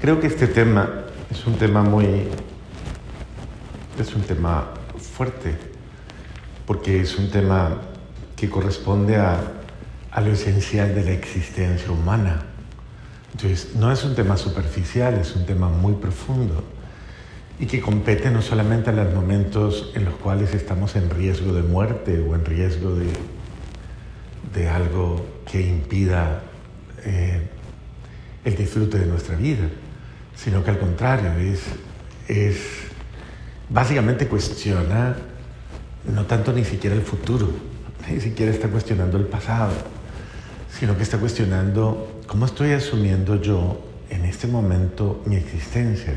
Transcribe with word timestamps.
Creo 0.00 0.18
que 0.18 0.28
este 0.28 0.46
tema 0.46 0.88
es 1.30 1.46
un 1.46 1.58
tema 1.58 1.82
muy... 1.82 2.06
es 3.98 4.14
un 4.14 4.22
tema 4.22 4.68
fuerte, 4.96 5.54
porque 6.66 7.02
es 7.02 7.18
un 7.18 7.30
tema 7.30 7.82
que 8.34 8.48
corresponde 8.48 9.16
a, 9.16 9.38
a 10.10 10.20
lo 10.22 10.32
esencial 10.32 10.94
de 10.94 11.04
la 11.04 11.10
existencia 11.10 11.90
humana. 11.90 12.46
Entonces, 13.32 13.74
no 13.76 13.92
es 13.92 14.02
un 14.02 14.14
tema 14.14 14.38
superficial, 14.38 15.18
es 15.18 15.36
un 15.36 15.44
tema 15.44 15.68
muy 15.68 15.92
profundo 15.92 16.64
y 17.58 17.66
que 17.66 17.82
compete 17.82 18.30
no 18.30 18.40
solamente 18.40 18.88
a 18.88 18.94
los 18.94 19.12
momentos 19.12 19.92
en 19.94 20.06
los 20.06 20.14
cuales 20.14 20.54
estamos 20.54 20.96
en 20.96 21.10
riesgo 21.10 21.52
de 21.52 21.62
muerte 21.62 22.18
o 22.20 22.34
en 22.34 22.46
riesgo 22.46 22.94
de, 22.94 23.06
de 24.54 24.68
algo 24.70 25.26
que 25.44 25.60
impida 25.60 26.40
eh, 27.04 27.46
el 28.46 28.56
disfrute 28.56 28.98
de 28.98 29.04
nuestra 29.04 29.36
vida, 29.36 29.68
sino 30.42 30.64
que 30.64 30.70
al 30.70 30.78
contrario, 30.78 31.32
es, 31.38 31.60
es 32.28 32.56
básicamente 33.68 34.26
cuestiona 34.26 35.16
no 36.04 36.24
tanto 36.24 36.52
ni 36.52 36.64
siquiera 36.64 36.96
el 36.96 37.02
futuro, 37.02 37.50
ni 38.08 38.20
siquiera 38.20 38.50
está 38.50 38.68
cuestionando 38.68 39.18
el 39.18 39.24
pasado, 39.24 39.72
sino 40.78 40.96
que 40.96 41.02
está 41.02 41.18
cuestionando 41.18 42.20
cómo 42.26 42.46
estoy 42.46 42.72
asumiendo 42.72 43.40
yo 43.40 43.84
en 44.08 44.24
este 44.24 44.46
momento 44.46 45.22
mi 45.26 45.36
existencia 45.36 46.14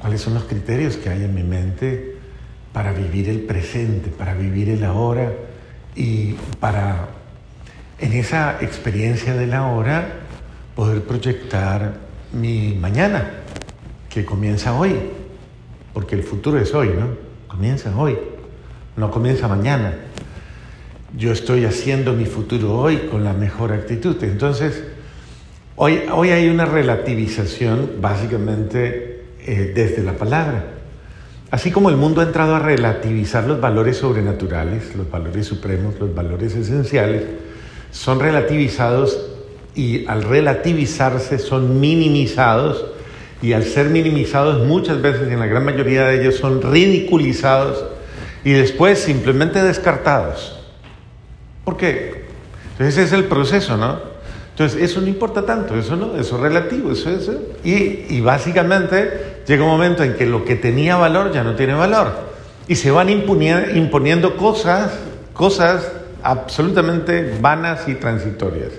cuáles 0.00 0.20
son 0.20 0.34
los 0.34 0.44
criterios 0.44 0.96
que 0.96 1.10
hay 1.10 1.24
en 1.24 1.34
mi 1.34 1.42
mente 1.42 2.16
para 2.72 2.92
vivir 2.92 3.28
el 3.28 3.40
presente, 3.40 4.10
para 4.10 4.34
vivir 4.34 4.68
el 4.68 4.84
ahora 4.84 5.32
y 5.94 6.34
para 6.60 7.08
en 7.98 8.12
esa 8.12 8.58
experiencia 8.60 9.34
del 9.34 9.54
ahora 9.54 10.20
poder 10.76 11.02
proyectar 11.02 12.07
mi 12.32 12.74
mañana, 12.74 13.30
que 14.08 14.24
comienza 14.24 14.78
hoy, 14.78 14.94
porque 15.92 16.14
el 16.14 16.22
futuro 16.22 16.58
es 16.58 16.74
hoy, 16.74 16.88
¿no? 16.88 17.08
Comienza 17.46 17.96
hoy, 17.96 18.18
no 18.96 19.10
comienza 19.10 19.48
mañana. 19.48 19.94
Yo 21.16 21.32
estoy 21.32 21.64
haciendo 21.64 22.12
mi 22.12 22.26
futuro 22.26 22.74
hoy 22.74 23.08
con 23.10 23.24
la 23.24 23.32
mejor 23.32 23.72
actitud. 23.72 24.16
Entonces, 24.22 24.84
hoy, 25.76 26.02
hoy 26.12 26.30
hay 26.30 26.48
una 26.48 26.66
relativización 26.66 27.92
básicamente 28.00 29.24
eh, 29.40 29.72
desde 29.74 30.02
la 30.02 30.12
palabra. 30.12 30.64
Así 31.50 31.70
como 31.70 31.88
el 31.88 31.96
mundo 31.96 32.20
ha 32.20 32.24
entrado 32.24 32.56
a 32.56 32.58
relativizar 32.58 33.44
los 33.44 33.58
valores 33.58 33.96
sobrenaturales, 33.96 34.94
los 34.94 35.10
valores 35.10 35.46
supremos, 35.46 35.98
los 35.98 36.14
valores 36.14 36.54
esenciales, 36.54 37.22
son 37.90 38.20
relativizados 38.20 39.27
y 39.78 40.04
al 40.08 40.24
relativizarse 40.24 41.38
son 41.38 41.78
minimizados 41.78 42.84
y 43.40 43.52
al 43.52 43.62
ser 43.62 43.90
minimizados 43.90 44.66
muchas 44.66 45.00
veces, 45.00 45.30
en 45.30 45.38
la 45.38 45.46
gran 45.46 45.64
mayoría 45.64 46.08
de 46.08 46.20
ellos, 46.20 46.34
son 46.34 46.60
ridiculizados 46.60 47.84
y 48.42 48.50
después 48.50 48.98
simplemente 48.98 49.62
descartados. 49.62 50.58
¿Por 51.64 51.76
qué? 51.76 52.24
Entonces 52.72 52.98
ese 52.98 53.02
es 53.04 53.12
el 53.12 53.26
proceso, 53.26 53.76
¿no? 53.76 54.00
Entonces, 54.50 54.82
eso 54.82 55.00
no 55.00 55.06
importa 55.06 55.46
tanto, 55.46 55.76
eso 55.78 55.94
no, 55.94 56.16
eso 56.16 56.34
es 56.34 56.42
relativo, 56.42 56.90
eso 56.90 57.10
es... 57.10 57.30
Y, 57.62 58.16
y 58.16 58.20
básicamente 58.20 59.42
llega 59.46 59.62
un 59.62 59.70
momento 59.70 60.02
en 60.02 60.14
que 60.14 60.26
lo 60.26 60.44
que 60.44 60.56
tenía 60.56 60.96
valor 60.96 61.30
ya 61.30 61.44
no 61.44 61.54
tiene 61.54 61.74
valor. 61.74 62.14
Y 62.66 62.74
se 62.74 62.90
van 62.90 63.10
imponiendo 63.10 64.36
cosas, 64.36 64.98
cosas 65.32 65.88
absolutamente 66.24 67.38
vanas 67.40 67.86
y 67.86 67.94
transitorias. 67.94 68.72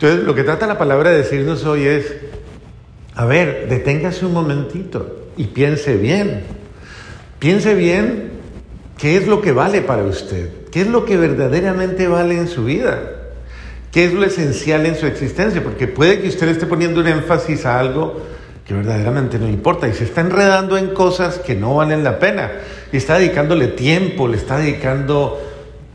Entonces, 0.00 0.24
lo 0.24 0.36
que 0.36 0.44
trata 0.44 0.68
la 0.68 0.78
palabra 0.78 1.10
de 1.10 1.18
decirnos 1.18 1.64
hoy 1.64 1.84
es, 1.84 2.14
a 3.16 3.24
ver, 3.24 3.66
deténgase 3.68 4.24
un 4.26 4.32
momentito 4.32 5.26
y 5.36 5.46
piense 5.46 5.96
bien. 5.96 6.44
Piense 7.40 7.74
bien 7.74 8.30
qué 8.96 9.16
es 9.16 9.26
lo 9.26 9.40
que 9.40 9.50
vale 9.50 9.80
para 9.80 10.04
usted, 10.04 10.50
qué 10.70 10.82
es 10.82 10.86
lo 10.86 11.04
que 11.04 11.16
verdaderamente 11.16 12.06
vale 12.06 12.38
en 12.38 12.46
su 12.46 12.64
vida. 12.64 13.00
¿Qué 13.90 14.04
es 14.04 14.12
lo 14.12 14.24
esencial 14.24 14.86
en 14.86 14.94
su 14.94 15.04
existencia? 15.06 15.64
Porque 15.64 15.88
puede 15.88 16.20
que 16.20 16.28
usted 16.28 16.46
esté 16.46 16.66
poniendo 16.66 17.00
un 17.00 17.08
énfasis 17.08 17.66
a 17.66 17.80
algo 17.80 18.22
que 18.64 18.74
verdaderamente 18.74 19.36
no 19.40 19.48
importa 19.48 19.88
y 19.88 19.94
se 19.94 20.04
está 20.04 20.20
enredando 20.20 20.78
en 20.78 20.90
cosas 20.90 21.38
que 21.38 21.56
no 21.56 21.74
valen 21.74 22.04
la 22.04 22.20
pena 22.20 22.52
y 22.92 22.98
está 22.98 23.18
dedicándole 23.18 23.66
tiempo, 23.66 24.28
le 24.28 24.36
está 24.36 24.58
dedicando, 24.58 25.42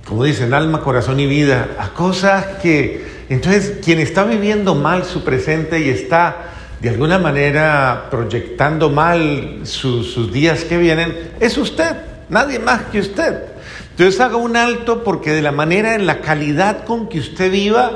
como 0.06 0.25
dicen, 0.25 0.53
alma, 0.53 0.81
corazón 0.81 1.22
y 1.22 1.25
vida 1.25 1.70
a 1.80 1.94
cosas 1.94 2.46
que 2.62 3.03
entonces 3.34 3.80
quien 3.84 4.00
está 4.00 4.24
viviendo 4.24 4.76
mal 4.76 5.06
su 5.06 5.24
presente 5.24 5.80
y 5.80 5.90
está 5.90 6.52
de 6.80 6.90
alguna 6.90 7.18
manera 7.18 8.08
proyectando 8.12 8.90
mal 8.90 9.62
sus 9.64 10.32
días 10.32 10.64
que 10.66 10.78
vienen 10.78 11.32
es 11.40 11.58
usted, 11.58 11.96
nadie 12.30 12.60
más 12.60 12.84
que 12.84 13.00
usted. 13.00 13.54
Entonces 13.92 14.20
haga 14.20 14.38
un 14.38 14.58
alto 14.58 15.04
porque 15.04 15.32
de 15.32 15.42
la 15.42 15.52
manera, 15.52 15.96
en 15.96 16.06
la 16.06 16.20
calidad 16.20 16.84
con 16.84 17.08
que 17.08 17.20
usted 17.20 17.52
viva, 17.52 17.92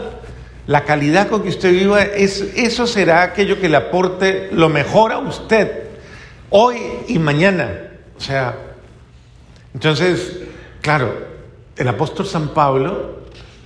la 0.68 0.84
calidad 0.84 1.28
con 1.28 1.42
que 1.42 1.50
usted 1.50 1.72
viva, 1.72 2.04
es, 2.04 2.42
eso 2.56 2.86
será 2.86 3.24
aquello 3.24 3.60
que 3.60 3.68
le 3.68 3.78
aporte 3.78 4.50
lo 4.52 4.70
mejor 4.70 5.12
a 5.12 5.18
usted, 5.18 5.86
hoy 6.50 6.78
y 7.08 7.20
mañana. 7.20 7.90
O 8.16 8.22
sea, 8.22 8.56
entonces, 9.74 10.40
claro, 10.82 11.14
el 11.76 11.88
apóstol 11.88 12.26
San 12.26 12.50
Pablo 12.50 13.24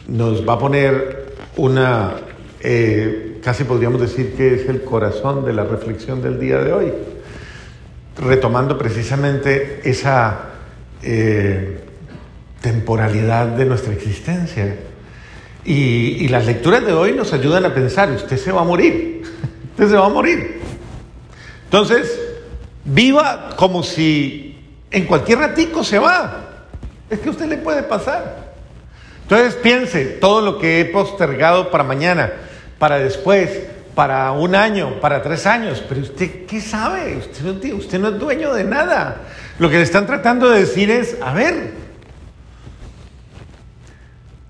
nos 0.08 0.48
va 0.48 0.54
a 0.54 0.60
poner 0.60 1.21
una, 1.58 2.16
eh, 2.62 3.40
casi 3.44 3.64
podríamos 3.64 4.02
decir 4.02 4.34
que 4.36 4.56
es 4.56 4.70
el 4.70 4.84
corazón 4.84 5.46
de 5.46 5.54
la 5.54 5.64
reflexión 5.64 6.22
del 6.22 6.40
día 6.40 6.60
de 6.60 6.74
hoy, 6.74 6.94
retomando 8.18 8.78
precisamente 8.78 9.82
esa... 9.84 10.50
Eh, 11.04 11.82
temporalidad 12.62 13.48
de 13.48 13.66
nuestra 13.66 13.94
existencia. 13.94 14.78
Y, 15.66 16.28
las 16.30 16.46
lecturas 16.46 16.86
de 16.86 16.94
hoy 16.94 17.14
nos 17.14 17.34
ayudan 17.34 17.66
a 17.66 17.74
pensar, 17.74 18.10
usted 18.12 18.38
se 18.38 18.52
va 18.52 18.62
a 18.62 18.64
morir, 18.64 19.24
usted 19.72 19.90
se 19.90 19.96
va 19.96 20.06
a 20.06 20.10
morir. 20.10 20.60
Entonces, 21.66 22.20
viva 22.86 23.50
como 23.58 23.84
si 23.84 24.60
en 24.90 25.06
cualquier 25.06 25.40
ratico 25.40 25.84
se 25.84 26.00
va. 26.00 26.68
Es 27.10 27.20
que 27.20 27.30
a 27.30 27.32
usted 27.32 27.48
le 27.48 27.58
puede 27.58 27.84
pasar. 27.84 28.51
Entonces 29.32 29.56
piense 29.56 30.04
todo 30.20 30.42
lo 30.42 30.60
que 30.60 30.82
he 30.82 30.86
postergado 30.86 31.72
para 31.72 31.86
mañana, 31.86 32.34
para 32.78 33.00
después, 33.00 33.62
para 33.96 34.34
un 34.34 34.56
año, 34.56 35.00
para 35.00 35.22
tres 35.22 35.48
años. 35.48 35.82
Pero 35.88 36.02
usted, 36.02 36.46
¿qué 36.46 36.60
sabe? 36.60 37.16
Usted 37.16 37.74
usted 37.74 37.98
no 37.98 38.10
es 38.10 38.20
dueño 38.20 38.54
de 38.54 38.66
nada. 38.66 39.22
Lo 39.58 39.70
que 39.70 39.78
le 39.78 39.84
están 39.84 40.06
tratando 40.06 40.50
de 40.50 40.60
decir 40.60 40.92
es, 40.92 41.16
a 41.22 41.32
ver, 41.32 41.72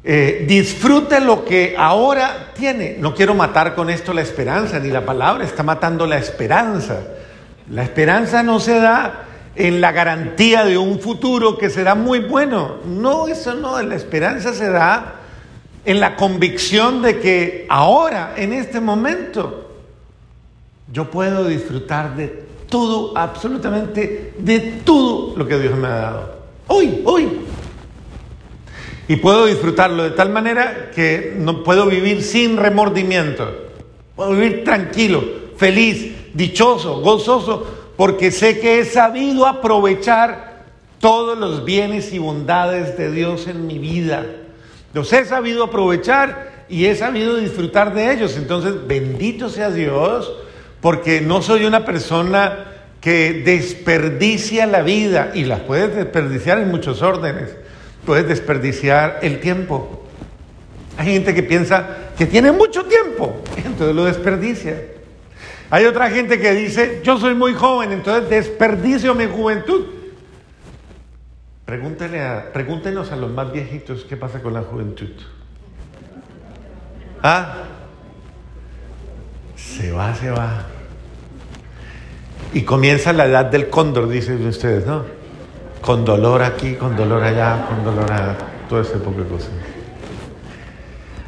eh, 0.03 0.45
disfrute 0.47 1.19
lo 1.19 1.45
que 1.45 1.75
ahora 1.77 2.47
tiene. 2.55 2.95
No 2.97 3.13
quiero 3.13 3.35
matar 3.35 3.75
con 3.75 3.87
esto 3.87 4.13
la 4.13 4.21
esperanza, 4.21 4.79
ni 4.79 4.89
la 4.89 5.05
palabra 5.05 5.45
está 5.45 5.61
matando 5.61 6.07
la 6.07 6.17
esperanza. 6.17 7.01
La 7.69 7.83
esperanza 7.83 8.41
no 8.41 8.59
se 8.59 8.79
da 8.79 9.25
en 9.55 9.81
la 9.81 9.91
garantía 9.91 10.63
de 10.63 10.77
un 10.77 10.99
futuro 10.99 11.57
que 11.57 11.69
será 11.69 11.95
muy 11.95 12.19
bueno. 12.19 12.77
No, 12.85 13.27
eso 13.27 13.53
no, 13.53 13.81
la 13.81 13.95
esperanza 13.95 14.53
se 14.53 14.69
da 14.69 15.15
en 15.83 15.99
la 15.99 16.15
convicción 16.15 17.01
de 17.01 17.19
que 17.19 17.65
ahora, 17.69 18.35
en 18.37 18.53
este 18.53 18.79
momento, 18.79 19.69
yo 20.91 21.09
puedo 21.09 21.45
disfrutar 21.45 22.15
de 22.15 22.45
todo, 22.69 23.17
absolutamente 23.17 24.33
de 24.37 24.59
todo 24.85 25.35
lo 25.35 25.47
que 25.47 25.59
Dios 25.59 25.77
me 25.77 25.87
ha 25.87 25.95
dado. 25.95 26.35
Hoy, 26.67 27.01
hoy. 27.05 27.41
Y 29.07 29.17
puedo 29.17 29.45
disfrutarlo 29.45 30.03
de 30.03 30.11
tal 30.11 30.29
manera 30.29 30.91
que 30.95 31.35
no 31.37 31.63
puedo 31.63 31.87
vivir 31.87 32.23
sin 32.23 32.57
remordimiento. 32.57 33.51
Puedo 34.15 34.31
vivir 34.31 34.63
tranquilo, 34.63 35.23
feliz, 35.57 36.13
dichoso, 36.33 37.01
gozoso, 37.01 37.80
porque 38.01 38.31
sé 38.31 38.59
que 38.59 38.79
he 38.79 38.85
sabido 38.85 39.45
aprovechar 39.45 40.63
todos 40.97 41.37
los 41.37 41.63
bienes 41.63 42.11
y 42.13 42.17
bondades 42.17 42.97
de 42.97 43.11
Dios 43.11 43.45
en 43.45 43.67
mi 43.67 43.77
vida. 43.77 44.25
Los 44.91 45.13
he 45.13 45.23
sabido 45.23 45.65
aprovechar 45.65 46.65
y 46.67 46.87
he 46.87 46.95
sabido 46.95 47.35
disfrutar 47.35 47.93
de 47.93 48.11
ellos. 48.11 48.37
Entonces, 48.37 48.87
bendito 48.87 49.49
sea 49.49 49.69
Dios, 49.69 50.33
porque 50.81 51.21
no 51.21 51.43
soy 51.43 51.65
una 51.65 51.85
persona 51.85 52.71
que 52.99 53.43
desperdicia 53.45 54.65
la 54.65 54.81
vida 54.81 55.29
y 55.35 55.43
las 55.43 55.59
puedes 55.59 55.95
desperdiciar 55.95 56.57
en 56.57 56.71
muchos 56.71 57.03
órdenes 57.03 57.55
puedes 58.03 58.27
desperdiciar 58.27 59.19
el 59.21 59.39
tiempo. 59.41 60.07
Hay 60.97 61.05
gente 61.05 61.35
que 61.35 61.43
piensa 61.43 61.87
que 62.17 62.25
tiene 62.25 62.51
mucho 62.51 62.83
tiempo, 62.85 63.43
entonces 63.57 63.95
lo 63.95 64.05
desperdicia. 64.05 65.00
Hay 65.71 65.85
otra 65.85 66.09
gente 66.09 66.37
que 66.37 66.51
dice, 66.51 66.99
yo 67.01 67.17
soy 67.17 67.33
muy 67.33 67.53
joven, 67.53 67.93
entonces 67.93 68.29
desperdicio 68.29 69.15
mi 69.15 69.25
juventud. 69.25 69.85
Pregúntenos 71.65 73.09
a 73.13 73.15
los 73.15 73.31
más 73.31 73.53
viejitos 73.53 74.03
qué 74.03 74.17
pasa 74.17 74.41
con 74.41 74.53
la 74.53 74.63
juventud. 74.63 75.11
¿Ah? 77.23 77.63
Se 79.55 79.93
va, 79.93 80.13
se 80.13 80.29
va. 80.29 80.65
Y 82.51 82.63
comienza 82.63 83.13
la 83.13 83.25
edad 83.25 83.45
del 83.45 83.69
cóndor, 83.69 84.09
dicen 84.09 84.45
ustedes, 84.45 84.85
¿no? 84.85 85.05
Con 85.79 86.03
dolor 86.03 86.43
aquí, 86.43 86.75
con 86.75 86.97
dolor 86.97 87.23
allá, 87.23 87.65
con 87.69 87.85
dolor 87.85 88.11
allá, 88.11 88.35
todo 88.67 88.81
ese 88.81 88.97
poco 88.97 89.21
de 89.21 89.29
cosas. 89.29 89.51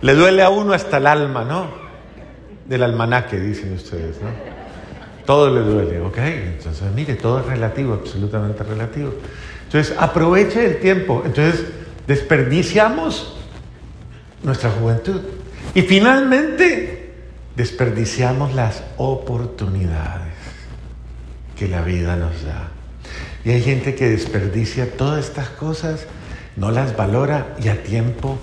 Le 0.02 0.14
duele 0.16 0.44
a 0.44 0.50
uno 0.50 0.74
hasta 0.74 0.98
el 0.98 1.08
alma, 1.08 1.46
¿no? 1.46 1.83
Del 2.68 2.84
almanaque, 2.84 3.40
dicen 3.40 3.74
ustedes, 3.74 4.22
¿no? 4.22 4.30
Todo 5.26 5.54
le 5.54 5.62
duele, 5.62 6.00
¿ok? 6.02 6.18
Entonces, 6.18 6.84
mire, 6.94 7.16
todo 7.16 7.40
es 7.40 7.46
relativo, 7.46 7.94
absolutamente 7.94 8.64
relativo. 8.64 9.14
Entonces, 9.66 9.96
aproveche 9.98 10.66
el 10.66 10.80
tiempo. 10.80 11.24
Entonces, 11.26 11.66
desperdiciamos 12.08 13.36
nuestra 14.44 14.70
juventud. 14.70 15.22
Y 15.74 15.82
finalmente, 15.82 17.14
desperdiciamos 17.56 18.54
las 18.54 18.84
oportunidades 18.98 20.34
que 21.58 21.68
la 21.68 21.82
vida 21.82 22.16
nos 22.16 22.44
da. 22.44 22.70
Y 23.46 23.52
hay 23.52 23.62
gente 23.62 23.96
que 23.96 24.10
desperdicia 24.10 24.92
todas 24.92 25.26
estas 25.26 25.50
cosas, 25.50 26.06
no 26.56 26.72
las 26.72 26.96
valora 26.96 27.56
y 27.62 27.68
a 27.68 27.84
tiempo 27.84 28.38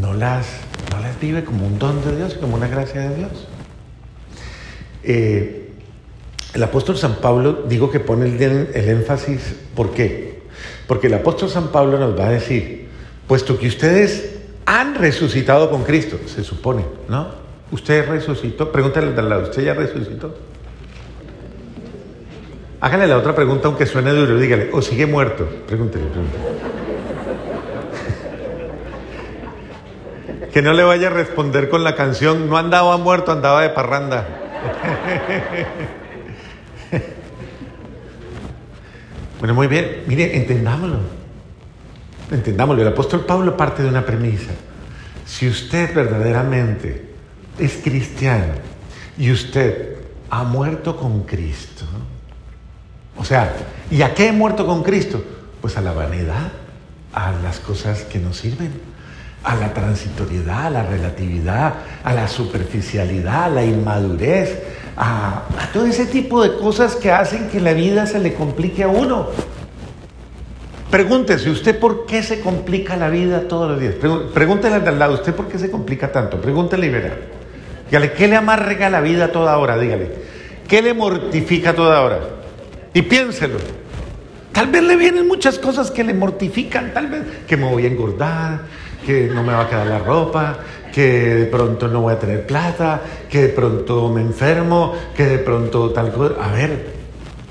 no 0.00 0.14
las, 0.14 0.46
no 0.90 1.00
las 1.00 1.18
vive 1.20 1.44
como 1.44 1.66
un 1.66 1.78
don 1.78 2.04
de 2.04 2.16
Dios, 2.16 2.34
como 2.34 2.56
una 2.56 2.68
gracia 2.68 3.08
de 3.08 3.16
Dios. 3.16 3.46
Eh, 5.02 5.70
el 6.54 6.62
apóstol 6.62 6.96
San 6.96 7.16
Pablo, 7.16 7.64
digo 7.68 7.90
que 7.90 8.00
pone 8.00 8.26
el, 8.26 8.88
énfasis, 8.88 9.54
¿por 9.74 9.92
qué? 9.92 10.42
Porque 10.86 11.08
el 11.08 11.14
apóstol 11.14 11.50
San 11.50 11.68
Pablo 11.68 11.98
nos 11.98 12.18
va 12.18 12.26
a 12.26 12.30
decir, 12.30 12.88
puesto 13.26 13.58
que 13.58 13.68
ustedes 13.68 14.36
han 14.64 14.94
resucitado 14.94 15.70
con 15.70 15.84
Cristo, 15.84 16.18
se 16.26 16.42
supone, 16.42 16.84
¿no? 17.08 17.28
Usted 17.70 18.08
resucitó, 18.08 18.72
pregúntale 18.72 19.18
al 19.18 19.28
lado, 19.28 19.42
¿usted 19.44 19.62
ya 19.62 19.74
resucitó? 19.74 20.34
Hágale 22.80 23.06
la 23.06 23.18
otra 23.18 23.34
pregunta 23.34 23.68
aunque 23.68 23.86
suene 23.86 24.12
duro, 24.12 24.38
dígale, 24.38 24.70
¿o 24.72 24.80
sigue 24.80 25.06
muerto? 25.06 25.46
Pregúntele, 25.66 26.04
pregúntele. 26.06 26.97
Que 30.52 30.62
no 30.62 30.72
le 30.72 30.82
vaya 30.82 31.08
a 31.08 31.10
responder 31.10 31.68
con 31.68 31.84
la 31.84 31.94
canción, 31.94 32.48
no 32.48 32.56
andaba 32.56 32.96
muerto, 32.96 33.32
andaba 33.32 33.62
de 33.62 33.70
parranda. 33.70 34.26
bueno, 39.38 39.54
muy 39.54 39.66
bien, 39.66 40.04
mire, 40.06 40.36
entendámoslo. 40.36 40.98
Entendámoslo. 42.30 42.82
El 42.82 42.88
apóstol 42.88 43.24
Pablo 43.24 43.56
parte 43.56 43.82
de 43.82 43.88
una 43.88 44.04
premisa. 44.04 44.50
Si 45.26 45.48
usted 45.48 45.94
verdaderamente 45.94 47.08
es 47.58 47.80
cristiano 47.82 48.54
y 49.16 49.30
usted 49.30 49.96
ha 50.30 50.44
muerto 50.44 50.96
con 50.96 51.22
Cristo, 51.24 51.84
o 53.16 53.24
sea, 53.24 53.54
¿y 53.90 54.02
a 54.02 54.14
qué 54.14 54.28
he 54.28 54.32
muerto 54.32 54.66
con 54.66 54.82
Cristo? 54.82 55.22
Pues 55.60 55.76
a 55.76 55.80
la 55.80 55.92
vanidad, 55.92 56.52
a 57.12 57.32
las 57.32 57.58
cosas 57.58 58.02
que 58.02 58.18
nos 58.18 58.36
sirven, 58.36 58.72
a 59.44 59.54
la 59.56 59.72
transitoriedad, 59.72 60.66
a 60.66 60.70
la 60.70 60.82
relatividad, 60.82 61.74
a 62.04 62.12
la 62.12 62.28
superficialidad, 62.28 63.44
a 63.44 63.48
la 63.48 63.64
inmadurez, 63.64 64.62
a, 64.96 65.44
todo 65.72 65.86
ese 65.86 66.06
tipo 66.06 66.42
de 66.42 66.56
cosas 66.56 66.96
que 66.96 67.10
hacen 67.10 67.48
que 67.48 67.60
la 67.60 67.72
vida 67.72 68.06
se 68.06 68.18
le 68.18 68.34
complique 68.34 68.82
a 68.82 68.88
uno. 68.88 69.28
Pregúntese, 70.90 71.50
¿usted 71.50 71.78
por 71.78 72.06
qué 72.06 72.22
se 72.22 72.40
complica 72.40 72.96
la 72.96 73.10
vida 73.10 73.42
todos 73.42 73.70
los 73.70 73.80
días? 73.80 73.94
Pregúntele 74.32 74.76
al 74.76 74.98
lado, 74.98 75.14
¿usted 75.14 75.34
por 75.34 75.46
qué 75.46 75.58
se 75.58 75.70
complica 75.70 76.10
tanto? 76.10 76.40
Pregúntele 76.40 76.86
y 76.86 76.90
verá. 76.90 77.16
Dígale, 77.90 78.12
¿qué 78.12 78.26
le 78.26 78.36
amarga 78.36 78.90
la 78.90 79.00
vida 79.00 79.30
toda 79.30 79.56
hora? 79.58 79.78
Dígale, 79.78 80.10
¿qué 80.66 80.82
le 80.82 80.94
mortifica 80.94 81.74
toda 81.74 82.00
hora? 82.02 82.20
Y 82.94 83.02
piénselo. 83.02 83.58
Tal 84.58 84.72
vez 84.72 84.82
le 84.82 84.96
vienen 84.96 85.28
muchas 85.28 85.56
cosas 85.56 85.92
que 85.92 86.02
le 86.02 86.12
mortifican, 86.12 86.92
tal 86.92 87.06
vez 87.06 87.22
que 87.46 87.56
me 87.56 87.70
voy 87.70 87.84
a 87.84 87.86
engordar, 87.86 88.62
que 89.06 89.28
no 89.32 89.44
me 89.44 89.52
va 89.52 89.62
a 89.62 89.68
quedar 89.68 89.86
la 89.86 90.00
ropa, 90.00 90.58
que 90.92 91.36
de 91.36 91.44
pronto 91.44 91.86
no 91.86 92.00
voy 92.00 92.14
a 92.14 92.18
tener 92.18 92.44
plata, 92.44 93.00
que 93.30 93.42
de 93.42 93.48
pronto 93.50 94.08
me 94.08 94.20
enfermo, 94.20 94.94
que 95.16 95.26
de 95.26 95.38
pronto 95.38 95.90
tal 95.90 96.12
cosa. 96.12 96.34
A 96.42 96.50
ver, 96.50 96.86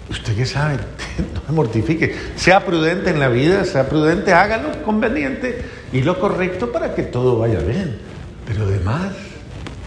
usted 0.10 0.36
qué 0.36 0.46
sabe, 0.46 0.80
no 1.34 1.42
me 1.48 1.56
mortifique. 1.56 2.14
Sea 2.36 2.66
prudente 2.66 3.10
en 3.10 3.22
la 3.22 3.30
vida, 3.30 3.64
sea 3.64 3.88
prudente, 3.88 4.34
hágalo 4.34 4.84
conveniente 4.84 5.64
y 5.94 6.02
lo 6.02 6.20
correcto 6.20 6.74
para 6.74 6.94
que 6.94 7.04
todo 7.04 7.40
vaya 7.40 7.60
bien. 7.60 8.00
Pero 8.46 8.66
además, 8.66 9.14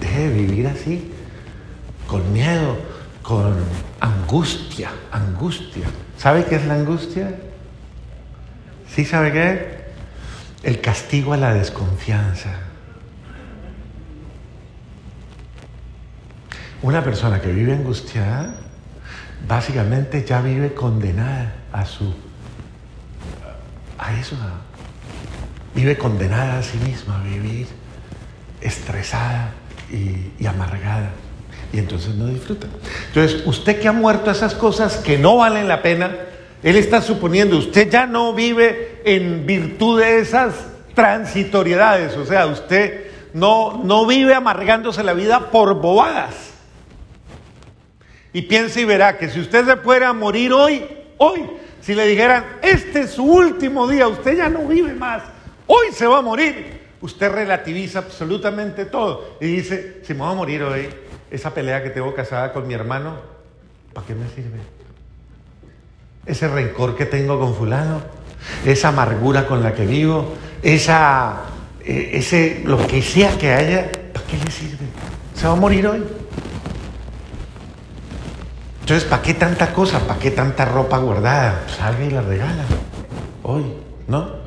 deje 0.01 0.21
de 0.27 0.33
vivir 0.33 0.69
así, 0.69 1.13
con 2.07 2.33
miedo, 2.33 2.79
con 3.23 3.57
angustia, 4.01 4.89
angustia. 5.13 5.85
¿Sabe 6.21 6.45
qué 6.45 6.57
es 6.57 6.67
la 6.67 6.75
angustia? 6.75 7.35
¿Sí 8.95 9.07
sabe 9.07 9.33
qué? 9.33 9.85
El 10.63 10.83
castigo 10.83 11.33
a 11.33 11.39
la 11.39 11.55
desconfianza. 11.55 12.51
Una 16.83 17.03
persona 17.03 17.41
que 17.41 17.51
vive 17.51 17.73
angustiada, 17.73 18.55
básicamente 19.49 20.23
ya 20.23 20.43
vive 20.43 20.75
condenada 20.75 21.55
a 21.73 21.87
su 21.87 22.15
a 23.97 24.13
eso. 24.21 24.37
Vive 25.75 25.97
condenada 25.97 26.59
a 26.59 26.63
sí 26.63 26.77
misma 26.85 27.19
a 27.19 27.23
vivir 27.23 27.67
estresada 28.61 29.53
y, 29.91 30.33
y 30.39 30.47
amargada 30.47 31.13
y 31.73 31.79
entonces 31.79 32.15
no 32.15 32.27
disfruta. 32.27 32.67
Entonces, 33.09 33.43
usted 33.47 33.81
que 33.81 33.89
ha 33.89 33.93
muerto 33.93 34.31
esas 34.31 34.55
cosas 34.55 34.97
que 34.97 35.19
no 35.19 35.37
valen 35.37 35.69
la 35.69 35.83
pena, 35.83 36.17
él 36.63 36.77
está 36.77 37.01
suponiendo, 37.01 37.57
usted 37.57 37.91
ya 37.91 38.07
no 38.07 38.35
vive 38.35 39.01
en 39.05 39.47
virtud 39.47 40.01
de 40.01 40.19
esas 40.19 40.55
transitoriedades, 40.95 42.17
o 42.17 42.27
sea, 42.27 42.47
usted 42.47 43.07
no, 43.33 43.81
no 43.85 44.07
vive 44.07 44.35
amargándose 44.35 45.03
la 45.03 45.13
vida 45.13 45.51
por 45.51 45.75
bobadas. 45.81 46.51
Y 48.33 48.43
piense 48.43 48.83
y 48.83 48.85
verá 48.85 49.17
que 49.17 49.29
si 49.29 49.41
usted 49.41 49.65
se 49.65 49.77
fuera 49.77 50.11
a 50.11 50.13
morir 50.13 50.53
hoy, 50.53 50.85
hoy, 51.19 51.47
si 51.81 51.95
le 51.95 52.07
dijeran, 52.07 52.45
este 52.63 53.01
es 53.03 53.13
su 53.13 53.25
último 53.25 53.89
día, 53.89 54.07
usted 54.09 54.37
ya 54.37 54.49
no 54.49 54.67
vive 54.67 54.93
más, 54.93 55.23
hoy 55.67 55.89
se 55.93 56.07
va 56.07 56.19
a 56.19 56.23
morir, 56.23 56.81
usted 57.01 57.31
relativiza 57.31 58.01
absolutamente 58.01 58.85
todo 58.85 59.37
y 59.41 59.47
dice, 59.47 60.01
si 60.05 60.13
me 60.15 60.21
voy 60.21 60.33
a 60.33 60.35
morir 60.35 60.63
hoy, 60.63 60.89
esa 61.31 61.55
pelea 61.55 61.83
que 61.83 61.91
tengo 61.91 62.15
casada 62.15 62.53
con 62.53 62.67
mi 62.67 62.75
hermano, 62.75 63.17
¿para 63.93 64.07
qué 64.07 64.15
me 64.15 64.29
sirve? 64.29 64.59
Ese 66.27 66.49
rencor 66.49 66.97
que 66.97 67.07
tengo 67.07 67.39
con 67.39 67.55
fulano, 67.55 68.03
esa 68.65 68.89
amargura 68.89 69.47
con 69.47 69.63
la 69.63 69.73
que 69.75 69.87
vivo, 69.87 70.35
esa, 70.63 71.43
eh, 71.85 72.11
ese, 72.15 72.63
lo 72.65 72.87
que 72.87 73.01
sea 73.01 73.39
que 73.39 73.53
haya, 73.53 73.91
¿para 74.13 74.27
qué 74.27 74.37
le 74.45 74.51
sirve? 74.51 74.87
¿Se 75.35 75.47
va 75.47 75.53
a 75.53 75.57
morir 75.57 75.87
hoy? 75.87 76.05
Entonces, 78.81 79.09
¿para 79.09 79.23
qué 79.23 79.35
tanta 79.35 79.73
cosa? 79.73 80.01
¿Para 80.01 80.19
qué 80.19 80.33
tanta 80.33 80.65
ropa 80.65 80.99
guardada? 80.99 81.65
Salga 81.69 82.05
y 82.05 82.11
la 82.11 82.23
regala. 82.23 82.65
Hoy, 83.45 83.65
¿no? 84.09 84.40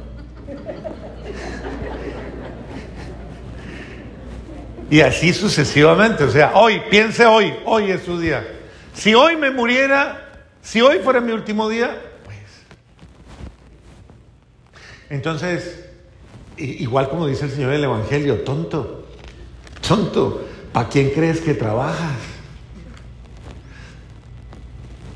Y 4.89 5.01
así 5.01 5.33
sucesivamente. 5.33 6.23
O 6.23 6.31
sea, 6.31 6.53
hoy, 6.55 6.81
piense 6.89 7.25
hoy, 7.25 7.53
hoy 7.65 7.91
es 7.91 8.03
su 8.03 8.19
día. 8.19 8.45
Si 8.93 9.13
hoy 9.13 9.37
me 9.37 9.51
muriera, 9.51 10.29
si 10.61 10.81
hoy 10.81 10.99
fuera 10.99 11.19
mi 11.19 11.31
último 11.31 11.69
día, 11.69 11.99
pues. 12.23 12.37
Entonces, 15.09 15.85
igual 16.57 17.09
como 17.09 17.27
dice 17.27 17.45
el 17.45 17.51
Señor 17.51 17.71
del 17.71 17.83
Evangelio, 17.83 18.41
tonto, 18.41 19.07
tonto, 19.87 20.45
¿para 20.71 20.89
quién 20.89 21.09
crees 21.09 21.41
que 21.41 21.53
trabajas? 21.53 22.17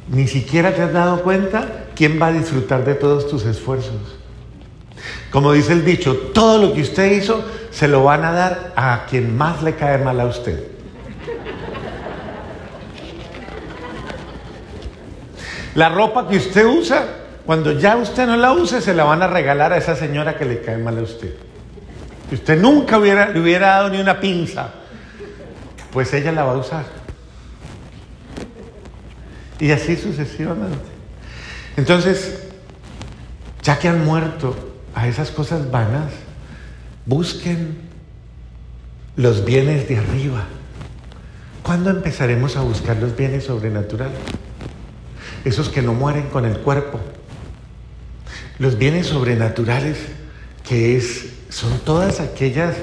Ni 0.09 0.27
siquiera 0.27 0.73
te 0.73 0.81
has 0.81 0.93
dado 0.93 1.21
cuenta 1.21 1.87
quién 1.95 2.19
va 2.21 2.27
a 2.27 2.31
disfrutar 2.31 2.85
de 2.85 2.95
todos 2.95 3.27
tus 3.27 3.45
esfuerzos. 3.45 4.17
Como 5.31 5.51
dice 5.51 5.73
el 5.73 5.83
dicho, 5.83 6.15
todo 6.33 6.57
lo 6.57 6.73
que 6.73 6.81
usted 6.81 7.11
hizo 7.11 7.43
se 7.71 7.87
lo 7.87 8.03
van 8.03 8.23
a 8.23 8.31
dar 8.31 8.73
a 8.75 9.05
quien 9.09 9.35
más 9.37 9.61
le 9.61 9.75
cae 9.75 9.97
mal 9.97 10.19
a 10.19 10.25
usted. 10.25 10.63
La 15.75 15.89
ropa 15.89 16.27
que 16.27 16.37
usted 16.37 16.65
usa, 16.65 17.05
cuando 17.45 17.73
ya 17.73 17.97
usted 17.97 18.25
no 18.25 18.35
la 18.35 18.53
use, 18.53 18.81
se 18.81 18.93
la 18.93 19.03
van 19.03 19.21
a 19.21 19.27
regalar 19.27 19.73
a 19.73 19.77
esa 19.77 19.95
señora 19.95 20.37
que 20.37 20.45
le 20.45 20.61
cae 20.61 20.77
mal 20.77 20.97
a 20.97 21.01
usted. 21.01 21.35
Que 22.29 22.35
usted 22.35 22.59
nunca 22.59 22.97
hubiera, 22.97 23.29
le 23.29 23.39
hubiera 23.39 23.67
dado 23.67 23.89
ni 23.89 23.99
una 23.99 24.19
pinza, 24.19 24.71
pues 25.91 26.11
ella 26.13 26.31
la 26.31 26.45
va 26.45 26.53
a 26.53 26.57
usar. 26.57 26.85
Y 29.59 29.71
así 29.71 29.95
sucesivamente. 29.97 30.77
Entonces, 31.75 32.47
ya 33.61 33.77
que 33.77 33.87
han 33.87 34.03
muerto 34.03 34.66
a 34.97 35.07
esas 35.07 35.31
cosas 35.31 35.69
vanas, 35.69 36.11
busquen 37.05 37.77
los 39.15 39.45
bienes 39.45 39.87
de 39.87 39.97
arriba. 39.97 40.45
¿Cuándo 41.63 41.89
empezaremos 41.89 42.55
a 42.55 42.61
buscar 42.61 42.97
los 42.97 43.15
bienes 43.15 43.45
sobrenaturales? 43.45 44.17
esos 45.45 45.69
que 45.69 45.81
no 45.81 45.93
mueren 45.93 46.27
con 46.29 46.45
el 46.45 46.57
cuerpo. 46.57 46.99
Los 48.59 48.77
bienes 48.77 49.07
sobrenaturales, 49.07 49.97
que 50.67 50.97
es, 50.97 51.27
son 51.49 51.79
todas 51.79 52.19
aquellas 52.19 52.75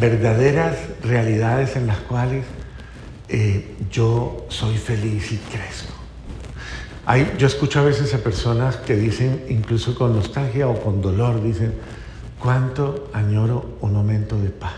verdaderas 0.00 0.76
realidades 1.02 1.76
en 1.76 1.86
las 1.86 1.98
cuales 1.98 2.44
eh, 3.28 3.74
yo 3.90 4.46
soy 4.48 4.78
feliz 4.78 5.32
y 5.32 5.36
crezco. 5.36 5.97
Hay, 7.10 7.36
yo 7.38 7.46
escucho 7.46 7.80
a 7.80 7.84
veces 7.84 8.12
a 8.12 8.18
personas 8.18 8.76
que 8.76 8.94
dicen, 8.94 9.46
incluso 9.48 9.94
con 9.94 10.14
nostalgia 10.14 10.68
o 10.68 10.78
con 10.78 11.00
dolor, 11.00 11.42
dicen, 11.42 11.72
¿cuánto 12.38 13.08
añoro 13.14 13.78
un 13.80 13.94
momento 13.94 14.38
de 14.38 14.50
paz 14.50 14.74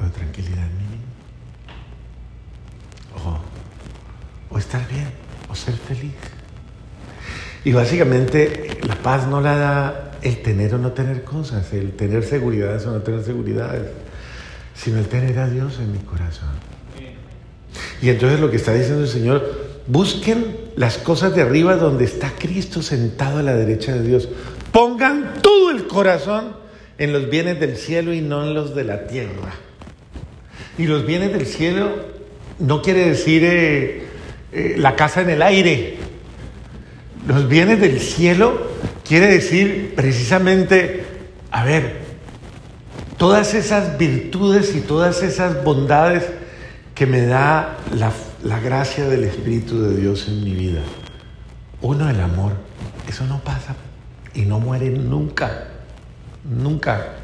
o 0.00 0.04
de 0.04 0.10
tranquilidad 0.10 0.64
en 0.64 0.78
mí 0.78 1.00
O, 3.26 4.54
o 4.54 4.58
estar 4.58 4.88
bien, 4.88 5.10
o 5.50 5.54
ser 5.54 5.74
feliz. 5.74 6.14
Y 7.62 7.72
básicamente 7.72 8.78
la 8.88 8.94
paz 8.94 9.26
no 9.26 9.42
la 9.42 9.56
da 9.58 10.12
el 10.22 10.40
tener 10.40 10.76
o 10.76 10.78
no 10.78 10.92
tener 10.92 11.24
cosas, 11.24 11.74
el 11.74 11.92
tener 11.92 12.24
seguridades 12.24 12.86
o 12.86 12.92
no 12.92 13.02
tener 13.02 13.22
seguridades, 13.22 13.82
sino 14.74 14.98
el 14.98 15.08
tener 15.08 15.38
a 15.40 15.50
Dios 15.50 15.78
en 15.78 15.92
mi 15.92 15.98
corazón. 15.98 16.48
Y 18.00 18.08
entonces 18.08 18.40
lo 18.40 18.50
que 18.50 18.56
está 18.56 18.72
diciendo 18.72 19.02
el 19.02 19.10
Señor, 19.10 19.68
busquen 19.86 20.67
las 20.78 20.96
cosas 20.96 21.34
de 21.34 21.42
arriba 21.42 21.74
donde 21.74 22.04
está 22.04 22.30
Cristo 22.38 22.82
sentado 22.82 23.38
a 23.38 23.42
la 23.42 23.56
derecha 23.56 23.94
de 23.94 24.04
Dios. 24.06 24.28
Pongan 24.70 25.34
todo 25.42 25.72
el 25.72 25.88
corazón 25.88 26.52
en 26.98 27.12
los 27.12 27.28
bienes 27.28 27.58
del 27.58 27.76
cielo 27.76 28.14
y 28.14 28.20
no 28.20 28.44
en 28.44 28.54
los 28.54 28.76
de 28.76 28.84
la 28.84 29.08
tierra. 29.08 29.54
Y 30.78 30.86
los 30.86 31.04
bienes 31.04 31.32
del 31.32 31.46
cielo 31.46 31.90
no 32.60 32.80
quiere 32.80 33.08
decir 33.08 33.42
eh, 33.44 34.04
eh, 34.52 34.76
la 34.78 34.94
casa 34.94 35.20
en 35.22 35.30
el 35.30 35.42
aire. 35.42 35.96
Los 37.26 37.48
bienes 37.48 37.80
del 37.80 37.98
cielo 37.98 38.68
quiere 39.04 39.26
decir 39.26 39.94
precisamente, 39.96 41.02
a 41.50 41.64
ver, 41.64 41.96
todas 43.16 43.52
esas 43.54 43.98
virtudes 43.98 44.76
y 44.76 44.80
todas 44.80 45.24
esas 45.24 45.64
bondades 45.64 46.22
que 46.94 47.04
me 47.06 47.26
da 47.26 47.78
la, 47.96 48.12
la 48.42 48.60
gracia 48.60 49.08
del 49.08 49.24
Espíritu 49.24 49.80
de 49.82 49.96
Dios 49.96 50.28
en 50.28 50.44
mi 50.44 50.54
vida. 50.54 50.80
Uno, 51.80 52.08
el 52.08 52.20
amor. 52.20 52.52
Eso 53.08 53.26
no 53.26 53.40
pasa 53.40 53.74
y 54.34 54.42
no 54.42 54.60
muere 54.60 54.90
nunca. 54.90 55.68
Nunca. 56.44 57.14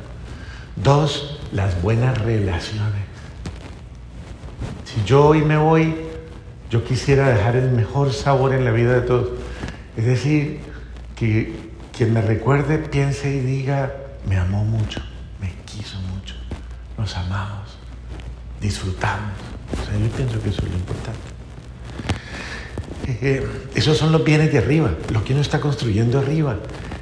Dos, 0.76 1.40
las 1.52 1.80
buenas 1.82 2.18
relaciones. 2.18 3.04
Si 4.84 5.04
yo 5.04 5.26
hoy 5.26 5.42
me 5.42 5.56
voy, 5.56 5.94
yo 6.70 6.84
quisiera 6.84 7.28
dejar 7.28 7.56
el 7.56 7.70
mejor 7.70 8.12
sabor 8.12 8.52
en 8.54 8.64
la 8.64 8.72
vida 8.72 8.94
de 8.94 9.02
todos. 9.02 9.28
Es 9.96 10.04
decir, 10.04 10.60
que 11.14 11.70
quien 11.96 12.12
me 12.12 12.20
recuerde 12.20 12.78
piense 12.78 13.32
y 13.32 13.40
diga, 13.40 13.94
me 14.28 14.36
amó 14.36 14.64
mucho, 14.64 15.00
me 15.40 15.52
quiso 15.64 16.00
mucho, 16.00 16.34
nos 16.98 17.16
amamos, 17.16 17.78
disfrutamos. 18.60 19.53
O 19.72 19.84
sea, 19.84 19.98
yo 19.98 20.08
pienso 20.16 20.42
que 20.42 20.48
eso 20.50 20.62
es 20.62 20.70
lo 20.70 20.76
importante. 20.76 21.34
Eh, 23.06 23.46
esos 23.74 23.96
son 23.98 24.12
los 24.12 24.24
bienes 24.24 24.52
de 24.52 24.58
arriba, 24.58 24.90
lo 25.12 25.24
que 25.24 25.32
uno 25.32 25.42
está 25.42 25.60
construyendo 25.60 26.18
arriba. 26.18 26.56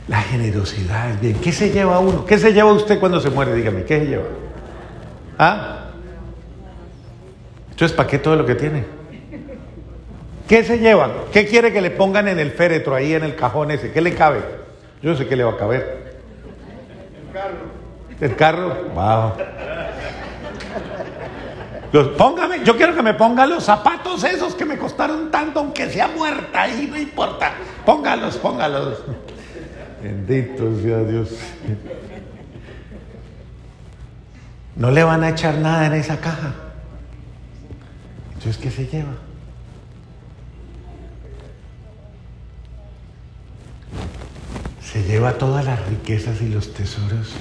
La 0.08 0.20
generosidad, 0.20 1.12
el 1.12 1.18
bien. 1.18 1.34
¿Qué 1.36 1.52
se 1.52 1.70
lleva 1.70 2.00
uno? 2.00 2.24
¿Qué 2.24 2.38
se 2.38 2.52
lleva 2.52 2.72
usted 2.72 2.98
cuando 2.98 3.20
se 3.20 3.30
muere? 3.30 3.54
Dígame, 3.54 3.84
¿qué 3.84 4.00
se 4.00 4.06
lleva? 4.06 4.24
¿Ah? 5.38 5.90
Entonces, 7.70 7.96
¿para 7.96 8.08
qué 8.08 8.18
todo 8.18 8.36
lo 8.36 8.44
que 8.44 8.54
tiene? 8.54 8.84
¿Qué 10.48 10.64
se 10.64 10.78
lleva? 10.78 11.10
¿Qué 11.32 11.46
quiere 11.46 11.72
que 11.72 11.80
le 11.80 11.90
pongan 11.90 12.28
en 12.28 12.38
el 12.38 12.50
féretro 12.50 12.94
ahí 12.94 13.14
en 13.14 13.24
el 13.24 13.36
cajón 13.36 13.70
ese? 13.70 13.92
¿Qué 13.92 14.00
le 14.00 14.14
cabe? 14.14 14.40
Yo 15.02 15.10
no 15.10 15.16
sé 15.16 15.26
qué 15.26 15.36
le 15.36 15.44
va 15.44 15.52
a 15.52 15.56
caber. 15.56 16.14
El 17.16 17.32
carro. 17.32 17.54
¿El 18.20 18.36
carro? 18.36 18.76
Wow. 18.94 19.32
Póngame, 21.92 22.64
yo 22.64 22.74
quiero 22.76 22.94
que 22.94 23.02
me 23.02 23.12
ponga 23.12 23.46
los 23.46 23.64
zapatos 23.64 24.24
esos 24.24 24.54
que 24.54 24.64
me 24.64 24.78
costaron 24.78 25.30
tanto, 25.30 25.60
aunque 25.60 25.90
sea 25.90 26.08
muerta, 26.08 26.62
ahí 26.62 26.88
no 26.90 26.96
importa. 26.98 27.52
Póngalos, 27.84 28.38
póngalos. 28.38 29.02
Bendito 30.02 30.80
sea 30.80 30.98
Dios. 31.00 31.28
No 34.74 34.90
le 34.90 35.04
van 35.04 35.22
a 35.22 35.28
echar 35.28 35.58
nada 35.58 35.86
en 35.86 35.92
esa 35.92 36.18
caja. 36.18 36.54
Entonces, 38.34 38.56
¿qué 38.56 38.70
se 38.70 38.86
lleva? 38.86 39.12
Se 44.82 45.02
lleva 45.04 45.34
todas 45.34 45.66
las 45.66 45.86
riquezas 45.88 46.40
y 46.40 46.48
los 46.48 46.72
tesoros 46.72 47.34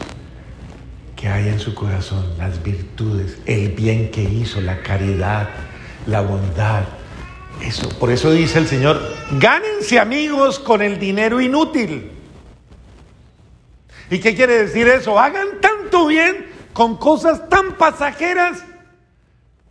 que 1.22 1.28
hay 1.28 1.50
en 1.50 1.60
su 1.60 1.76
corazón, 1.76 2.26
las 2.40 2.64
virtudes, 2.64 3.38
el 3.46 3.70
bien 3.70 4.10
que 4.10 4.24
hizo, 4.24 4.60
la 4.60 4.82
caridad, 4.82 5.50
la 6.08 6.22
bondad. 6.22 6.84
Eso, 7.62 7.88
por 8.00 8.10
eso 8.10 8.32
dice 8.32 8.58
el 8.58 8.68
Señor, 8.68 9.00
gánense 9.40 10.00
amigos 10.00 10.58
con 10.58 10.82
el 10.82 11.00
dinero 11.00 11.40
inútil. 11.40 12.10
¿Y 14.10 14.20
qué 14.20 14.36
quiere 14.36 14.64
decir 14.64 14.88
eso? 14.88 15.20
Hagan 15.20 15.62
tanto 15.62 16.08
bien 16.08 16.48
con 16.74 16.98
cosas 16.98 17.48
tan 17.50 17.74
pasajeras 17.74 18.64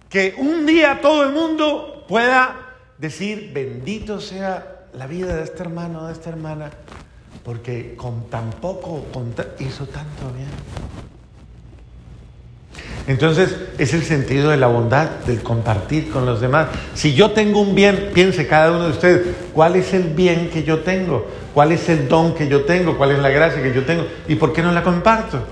que 0.09 0.37
un 0.39 0.67
día 0.67 1.01
todo 1.01 1.25
el 1.25 1.33
mundo 1.33 2.05
pueda 2.09 2.77
decir, 2.97 3.51
bendito 3.53 4.21
sea 4.21 4.87
la 4.93 5.09
vida 5.09 5.35
de 5.35 5.43
este 5.43 5.65
hermano, 5.65 6.07
de 6.07 6.13
esta 6.13 6.31
hermana, 6.31 6.71
porque 7.43 7.97
con 7.97 8.31
tan 8.31 8.51
poco 8.51 9.05
hizo 9.59 9.87
tanto 9.87 10.33
bien. 10.33 11.00
Entonces 13.07 13.57
es 13.79 13.95
el 13.95 14.03
sentido 14.05 14.51
de 14.51 14.57
la 14.57 14.67
bondad, 14.67 15.09
del 15.27 15.43
compartir 15.43 16.11
con 16.11 16.27
los 16.27 16.41
demás. 16.41 16.69
Si 16.95 17.15
yo 17.15 17.31
tengo 17.33 17.61
un 17.61 17.75
bien, 17.75 18.11
piense 18.15 18.47
cada 18.47 18.71
uno 18.71 18.85
de 18.85 18.91
ustedes, 18.91 19.23
¿cuál 19.53 19.77
es 19.77 19.93
el 19.95 20.05
bien 20.15 20.51
que 20.53 20.63
yo 20.63 20.81
tengo? 20.81 21.27
¿Cuál 21.55 21.73
es 21.73 21.89
el 21.89 22.09
don 22.09 22.35
que 22.35 22.49
yo 22.49 22.63
tengo? 22.63 22.97
¿Cuál 22.97 23.13
es 23.13 23.19
la 23.19 23.31
gracia 23.31 23.63
que 23.63 23.73
yo 23.73 23.85
tengo? 23.85 24.07
¿Y 24.29 24.37
por 24.37 24.53
qué 24.53 24.63
no 24.63 24.71
la 24.73 24.83
comparto? 24.83 25.43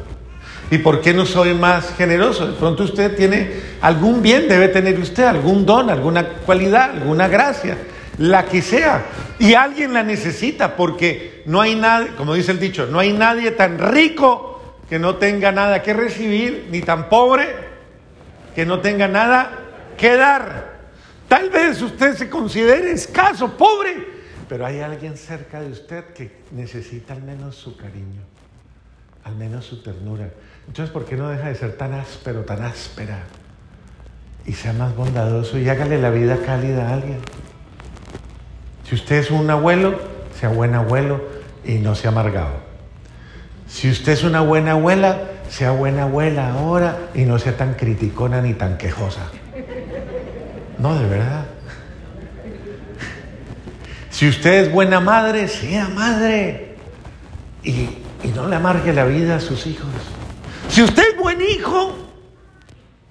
¿Y 0.70 0.78
por 0.78 1.00
qué 1.00 1.14
no 1.14 1.24
soy 1.24 1.54
más 1.54 1.94
generoso? 1.96 2.46
De 2.46 2.52
pronto 2.52 2.84
usted 2.84 3.16
tiene 3.16 3.50
algún 3.80 4.22
bien, 4.22 4.48
debe 4.48 4.68
tener 4.68 4.98
usted 4.98 5.24
algún 5.24 5.64
don, 5.64 5.88
alguna 5.88 6.28
cualidad, 6.28 6.90
alguna 6.90 7.26
gracia, 7.26 7.78
la 8.18 8.44
que 8.44 8.60
sea. 8.60 9.06
Y 9.38 9.54
alguien 9.54 9.94
la 9.94 10.02
necesita 10.02 10.76
porque 10.76 11.42
no 11.46 11.60
hay 11.60 11.74
nadie, 11.74 12.08
como 12.16 12.34
dice 12.34 12.52
el 12.52 12.60
dicho, 12.60 12.86
no 12.86 12.98
hay 12.98 13.12
nadie 13.12 13.52
tan 13.52 13.78
rico 13.78 14.47
que 14.88 14.98
no 14.98 15.16
tenga 15.16 15.52
nada 15.52 15.82
que 15.82 15.92
recibir, 15.92 16.68
ni 16.70 16.80
tan 16.80 17.08
pobre 17.08 17.68
que 18.54 18.66
no 18.66 18.80
tenga 18.80 19.06
nada 19.06 19.50
que 19.96 20.16
dar. 20.16 20.78
Tal 21.28 21.50
vez 21.50 21.80
usted 21.82 22.16
se 22.16 22.30
considere 22.30 22.90
escaso, 22.90 23.56
pobre, 23.56 24.04
pero 24.48 24.64
hay 24.64 24.80
alguien 24.80 25.16
cerca 25.16 25.60
de 25.60 25.70
usted 25.70 26.06
que 26.06 26.38
necesita 26.52 27.12
al 27.12 27.22
menos 27.22 27.54
su 27.54 27.76
cariño, 27.76 28.22
al 29.24 29.36
menos 29.36 29.66
su 29.66 29.82
ternura. 29.82 30.30
Entonces, 30.66 30.92
¿por 30.92 31.04
qué 31.04 31.16
no 31.16 31.28
deja 31.28 31.48
de 31.48 31.54
ser 31.54 31.76
tan 31.76 31.92
áspero, 31.92 32.42
tan 32.42 32.62
áspera? 32.62 33.24
Y 34.46 34.54
sea 34.54 34.72
más 34.72 34.96
bondadoso 34.96 35.58
y 35.58 35.68
hágale 35.68 36.00
la 36.00 36.10
vida 36.10 36.38
cálida 36.44 36.88
a 36.88 36.94
alguien. 36.94 37.18
Si 38.88 38.94
usted 38.94 39.16
es 39.16 39.30
un 39.30 39.50
abuelo, 39.50 40.00
sea 40.40 40.48
buen 40.48 40.74
abuelo 40.74 41.22
y 41.64 41.74
no 41.74 41.94
sea 41.94 42.10
amargado. 42.10 42.67
Si 43.68 43.90
usted 43.90 44.12
es 44.12 44.24
una 44.24 44.40
buena 44.40 44.72
abuela, 44.72 45.20
sea 45.48 45.70
buena 45.70 46.04
abuela 46.04 46.52
ahora 46.52 47.10
y 47.14 47.22
no 47.22 47.38
sea 47.38 47.56
tan 47.56 47.74
criticona 47.74 48.40
ni 48.40 48.54
tan 48.54 48.78
quejosa. 48.78 49.30
No, 50.78 50.98
de 50.98 51.06
verdad. 51.08 51.44
Si 54.10 54.28
usted 54.28 54.64
es 54.64 54.72
buena 54.72 55.00
madre, 55.00 55.48
sea 55.48 55.88
madre 55.88 56.76
y, 57.62 57.70
y 58.24 58.32
no 58.34 58.48
le 58.48 58.56
amargue 58.56 58.92
la 58.92 59.04
vida 59.04 59.36
a 59.36 59.40
sus 59.40 59.66
hijos. 59.66 59.90
Si 60.68 60.82
usted 60.82 61.02
es 61.12 61.18
buen 61.18 61.40
hijo, 61.40 61.96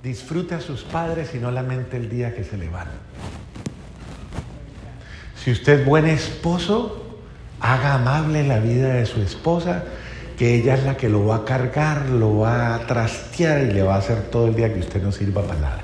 disfrute 0.03 0.55
a 0.55 0.61
sus 0.61 0.83
padres 0.83 1.33
y 1.33 1.37
no 1.37 1.51
lamente 1.51 1.97
el 1.97 2.09
día 2.09 2.33
que 2.35 2.43
se 2.43 2.57
le 2.57 2.67
van. 2.69 2.87
Si 5.43 5.51
usted 5.51 5.81
es 5.81 5.85
buen 5.85 6.07
esposo, 6.07 7.19
haga 7.61 7.93
amable 7.93 8.45
la 8.45 8.59
vida 8.59 8.89
de 8.89 9.05
su 9.05 9.21
esposa 9.21 9.83
que 10.37 10.53
ella 10.53 10.75
es 10.75 10.83
la 10.83 10.95
que 10.95 11.09
lo 11.09 11.25
va 11.25 11.37
a 11.37 11.45
cargar, 11.45 12.09
lo 12.09 12.37
va 12.37 12.75
a 12.75 12.85
trastear 12.85 13.63
y 13.63 13.71
le 13.73 13.81
va 13.81 13.95
a 13.95 13.97
hacer 13.97 14.29
todo 14.29 14.47
el 14.47 14.55
día 14.55 14.71
que 14.71 14.79
usted 14.79 15.01
no 15.01 15.11
sirva 15.11 15.41
para 15.41 15.59
nada. 15.59 15.81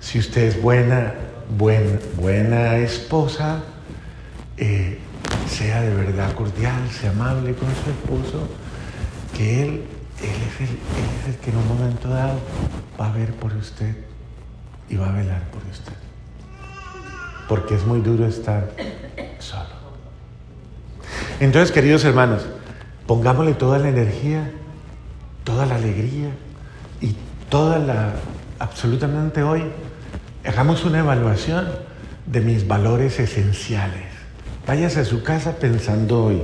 Si 0.00 0.18
usted 0.18 0.44
es 0.44 0.62
buena, 0.62 1.12
buena 1.58 2.76
esposa, 2.78 3.62
eh, 4.56 4.98
sea 5.46 5.82
de 5.82 5.94
verdad 5.94 6.32
cordial, 6.32 6.88
sea 6.90 7.10
amable 7.10 7.54
con 7.54 7.68
su 7.68 7.90
esposo, 7.90 8.48
que 9.36 9.62
él, 9.62 9.82
es 10.22 10.60
el, 10.60 10.68
él 10.68 11.10
es 11.20 11.34
el 11.34 11.40
que 11.42 11.50
en 11.50 11.56
un 11.58 11.68
momento 11.68 12.08
dado 12.08 12.40
va 12.98 13.08
a 13.08 13.12
ver 13.12 13.34
por 13.34 13.52
usted, 13.54 13.94
y 14.88 14.96
va 14.96 15.10
a 15.10 15.12
velar 15.12 15.42
por 15.50 15.62
usted. 15.70 16.05
Porque 17.48 17.74
es 17.74 17.86
muy 17.86 18.00
duro 18.00 18.26
estar 18.26 18.70
solo. 19.38 19.76
Entonces, 21.40 21.70
queridos 21.72 22.04
hermanos, 22.04 22.46
pongámosle 23.06 23.54
toda 23.54 23.78
la 23.78 23.88
energía, 23.88 24.50
toda 25.44 25.66
la 25.66 25.76
alegría 25.76 26.30
y 27.00 27.14
toda 27.48 27.78
la, 27.78 28.14
absolutamente 28.58 29.42
hoy, 29.42 29.62
hagamos 30.44 30.84
una 30.84 31.00
evaluación 31.00 31.68
de 32.26 32.40
mis 32.40 32.66
valores 32.66 33.20
esenciales. 33.20 34.06
Váyase 34.66 35.00
a 35.00 35.04
su 35.04 35.22
casa 35.22 35.56
pensando 35.56 36.24
hoy, 36.24 36.42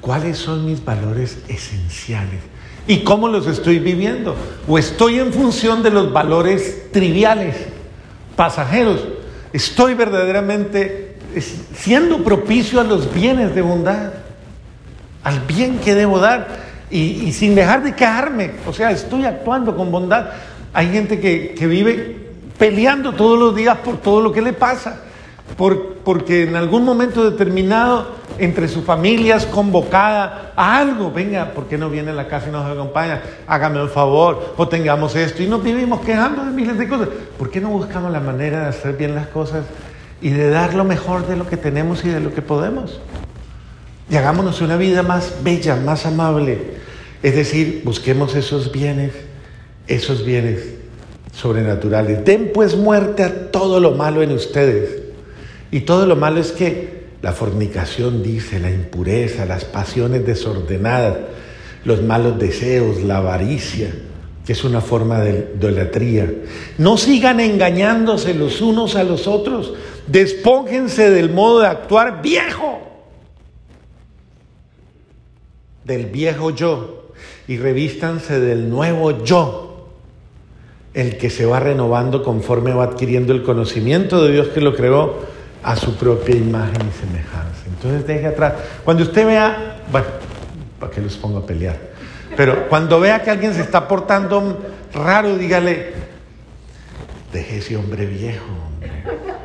¿cuáles 0.00 0.36
son 0.38 0.66
mis 0.66 0.84
valores 0.84 1.38
esenciales? 1.48 2.40
¿Y 2.86 3.02
cómo 3.02 3.28
los 3.28 3.46
estoy 3.46 3.78
viviendo? 3.78 4.36
¿O 4.68 4.78
estoy 4.78 5.18
en 5.18 5.32
función 5.32 5.82
de 5.82 5.90
los 5.90 6.12
valores 6.12 6.92
triviales, 6.92 7.56
pasajeros? 8.36 9.00
¿Estoy 9.56 9.94
verdaderamente 9.94 11.16
siendo 11.74 12.22
propicio 12.22 12.78
a 12.78 12.84
los 12.84 13.10
bienes 13.14 13.54
de 13.54 13.62
bondad? 13.62 14.12
Al 15.24 15.40
bien 15.40 15.78
que 15.78 15.94
debo 15.94 16.18
dar 16.18 16.46
y, 16.90 17.32
sin 17.32 17.54
dejar 17.54 17.82
de 17.82 17.94
quejarme. 17.94 18.50
O 18.66 18.74
sea, 18.74 18.90
estoy 18.90 19.24
actuando 19.24 19.74
con 19.74 19.90
bondad. 19.90 20.26
Hay 20.74 20.92
gente 20.92 21.18
que, 21.20 21.66
vive 21.66 22.34
peleando 22.58 23.14
todos 23.14 23.38
los 23.38 23.56
días 23.56 23.78
por 23.78 23.96
todo 23.96 24.20
lo 24.20 24.30
que 24.30 24.42
le 24.42 24.52
pasa 24.52 25.00
porque 25.56 26.42
en 26.42 26.56
algún 26.56 26.84
momento 26.84 27.28
determinado 27.28 28.16
entre 28.38 28.68
su 28.68 28.82
familia 28.82 29.36
es 29.36 29.46
convocada 29.46 30.52
a 30.54 30.78
algo, 30.78 31.10
venga, 31.10 31.52
¿por 31.52 31.66
qué 31.66 31.78
no 31.78 31.88
viene 31.88 32.10
a 32.10 32.14
la 32.14 32.28
casa 32.28 32.48
y 32.48 32.52
nos 32.52 32.70
acompaña? 32.70 33.22
Hágame 33.46 33.82
un 33.82 33.88
favor, 33.88 34.54
o 34.56 34.68
tengamos 34.68 35.16
esto, 35.16 35.42
y 35.42 35.46
nos 35.46 35.62
vivimos 35.62 36.00
quejando 36.00 36.44
de 36.44 36.50
miles 36.50 36.78
de 36.78 36.88
cosas. 36.88 37.08
¿Por 37.38 37.50
qué 37.50 37.60
no 37.60 37.70
buscamos 37.70 38.12
la 38.12 38.20
manera 38.20 38.60
de 38.60 38.66
hacer 38.66 38.96
bien 38.96 39.14
las 39.14 39.28
cosas 39.28 39.64
y 40.20 40.30
de 40.30 40.50
dar 40.50 40.74
lo 40.74 40.84
mejor 40.84 41.26
de 41.26 41.36
lo 41.36 41.46
que 41.46 41.56
tenemos 41.56 42.04
y 42.04 42.08
de 42.08 42.20
lo 42.20 42.34
que 42.34 42.42
podemos? 42.42 43.00
Y 44.10 44.16
hagámonos 44.16 44.60
una 44.60 44.76
vida 44.76 45.02
más 45.02 45.36
bella, 45.42 45.76
más 45.76 46.04
amable. 46.04 46.76
Es 47.22 47.34
decir, 47.34 47.82
busquemos 47.84 48.34
esos 48.34 48.70
bienes, 48.70 49.12
esos 49.86 50.24
bienes 50.24 50.74
sobrenaturales. 51.32 52.24
Den 52.24 52.50
pues 52.52 52.76
muerte 52.76 53.24
a 53.24 53.50
todo 53.50 53.80
lo 53.80 53.92
malo 53.92 54.22
en 54.22 54.32
ustedes 54.32 55.05
y 55.70 55.80
todo 55.80 56.06
lo 56.06 56.16
malo 56.16 56.40
es 56.40 56.52
que 56.52 57.06
la 57.22 57.32
fornicación 57.32 58.22
dice, 58.22 58.60
la 58.60 58.70
impureza, 58.70 59.46
las 59.46 59.64
pasiones 59.64 60.24
desordenadas, 60.24 61.16
los 61.84 62.02
malos 62.02 62.38
deseos, 62.38 63.02
la 63.02 63.18
avaricia, 63.18 63.92
que 64.44 64.52
es 64.52 64.62
una 64.64 64.80
forma 64.80 65.20
de 65.20 65.54
idolatría. 65.56 66.32
No 66.78 66.96
sigan 66.96 67.40
engañándose 67.40 68.34
los 68.34 68.60
unos 68.60 68.94
a 68.94 69.02
los 69.02 69.26
otros. 69.26 69.74
Despóngense 70.06 71.10
del 71.10 71.30
modo 71.30 71.60
de 71.60 71.66
actuar 71.66 72.22
viejo, 72.22 72.80
del 75.84 76.06
viejo 76.06 76.50
yo, 76.50 77.10
y 77.48 77.56
revístanse 77.56 78.38
del 78.38 78.70
nuevo 78.70 79.24
yo, 79.24 79.88
el 80.94 81.16
que 81.18 81.28
se 81.28 81.44
va 81.44 81.58
renovando 81.58 82.22
conforme 82.22 82.72
va 82.72 82.84
adquiriendo 82.84 83.32
el 83.32 83.42
conocimiento 83.42 84.24
de 84.24 84.32
Dios 84.32 84.48
que 84.48 84.60
lo 84.60 84.74
creó 84.74 85.25
a 85.66 85.74
su 85.74 85.96
propia 85.96 86.36
imagen 86.36 86.88
y 86.88 86.92
semejanza. 86.92 87.64
Entonces 87.66 88.06
deje 88.06 88.28
atrás. 88.28 88.52
Cuando 88.84 89.02
usted 89.02 89.26
vea, 89.26 89.78
bueno, 89.90 90.06
para 90.78 90.92
que 90.92 91.00
los 91.00 91.16
ponga 91.16 91.40
a 91.40 91.42
pelear, 91.42 91.76
pero 92.36 92.68
cuando 92.68 93.00
vea 93.00 93.20
que 93.20 93.30
alguien 93.30 93.52
se 93.52 93.62
está 93.62 93.88
portando 93.88 94.60
raro, 94.94 95.36
dígale, 95.36 95.92
deje 97.32 97.58
ese 97.58 97.76
hombre 97.76 98.06
viejo, 98.06 98.46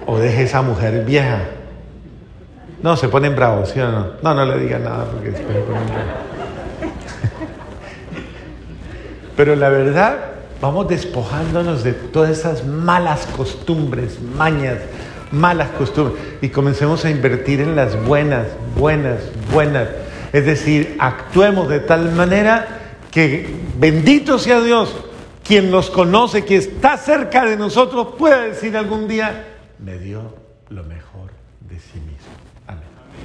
o 0.05 0.19
deje 0.19 0.43
esa 0.43 0.61
mujer 0.61 1.03
vieja. 1.05 1.39
No, 2.83 2.95
se 2.97 3.09
ponen 3.09 3.35
bravos, 3.35 3.69
¿sí 3.69 3.79
o 3.79 3.91
no? 3.91 4.07
No, 4.21 4.35
no 4.35 4.45
le 4.45 4.59
diga 4.59 4.77
nada 4.77 5.05
porque 5.05 5.31
después 5.31 5.55
se 5.55 5.63
ponen 5.63 5.87
bravos. 5.87 6.05
Pero 9.35 9.55
la 9.55 9.69
verdad, 9.69 10.17
vamos 10.61 10.87
despojándonos 10.87 11.83
de 11.83 11.93
todas 11.93 12.29
esas 12.29 12.63
malas 12.63 13.25
costumbres, 13.35 14.21
mañas, 14.21 14.77
malas 15.31 15.69
costumbres 15.71 16.21
y 16.41 16.49
comencemos 16.49 17.05
a 17.05 17.09
invertir 17.09 17.61
en 17.61 17.75
las 17.75 18.01
buenas, 18.05 18.47
buenas, 18.77 19.19
buenas. 19.51 19.89
Es 20.33 20.45
decir, 20.45 20.95
actuemos 20.99 21.69
de 21.69 21.79
tal 21.79 22.11
manera 22.11 22.79
que 23.11 23.47
bendito 23.77 24.39
sea 24.39 24.61
Dios, 24.61 24.95
quien 25.43 25.69
nos 25.69 25.89
conoce, 25.89 26.45
que 26.45 26.55
está 26.55 26.97
cerca 26.97 27.45
de 27.45 27.57
nosotros, 27.57 28.15
pueda 28.17 28.41
decir 28.43 28.77
algún 28.77 29.07
día, 29.07 29.47
me 29.79 29.97
dio 29.97 30.35
lo 30.69 30.83
mejor 30.83 31.31
de 31.59 31.79
sí 31.79 31.99
mismo. 31.99 32.40